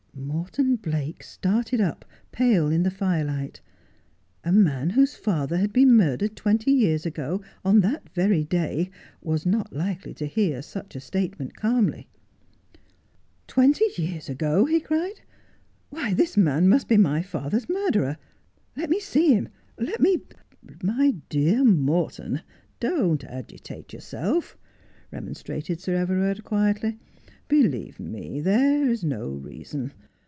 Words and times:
Morton 0.13 0.75
Blake 0.75 1.23
started 1.23 1.81
up, 1.81 2.05
pale 2.31 2.67
in 2.69 2.83
the 2.83 2.91
firelight. 2.91 3.59
A 4.43 4.51
man 4.51 4.91
whose 4.91 5.15
father 5.15 5.57
had 5.57 5.73
been 5.73 5.95
murdered 5.95 6.35
twenty 6.35 6.71
years 6.71 7.05
ago, 7.07 7.41
on 7.65 7.79
that 7.79 8.07
very 8.09 8.43
day, 8.43 8.91
was 9.21 9.45
not 9.47 9.73
likely 9.73 10.13
to 10.15 10.27
hear 10.27 10.61
such 10.61 10.95
a 10.95 10.99
statement 10.99 11.55
calmly.' 11.55 12.07
Twent 13.47 13.79
v 13.79 13.93
years 14.01 14.29
ago?' 14.29 14.65
he 14.65 14.79
cried.' 14.79 15.21
Why 15.89 16.13
this 16.13 16.37
man 16.37 16.69
must 16.69 16.87
be 16.87 16.97
my 16.97 17.21
father's 17.23 17.67
mi 17.67 17.79
irderer. 17.89 18.17
Let 18.77 18.89
me 18.91 18.99
see 18.99 19.33
him— 19.33 19.49
let 19.79 19.99
me' 20.01 20.21
'My 20.83 21.15
deac 21.31 21.65
Morton, 21.65 22.41
don't 22.79 23.23
agitate 23.23 23.91
yourself,' 23.91 24.55
remonstrated 25.11 25.81
Sir 25.81 25.95
Everard 25.95 26.43
quietly.' 26.43 26.99
Believe 27.47 27.99
me, 27.99 28.39
there 28.39 28.87
is 28.89 29.03
no 29.03 29.27
reason. 29.29 29.91